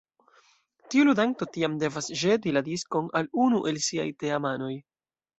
Tiu 0.93 1.01
ludanto 1.09 1.47
tiam 1.57 1.75
devas 1.83 2.07
ĵeti 2.21 2.53
la 2.57 2.63
diskon 2.69 3.11
al 3.19 3.29
unu 3.43 3.61
el 3.73 3.77
siaj 3.89 4.07
teamanoj. 4.25 4.71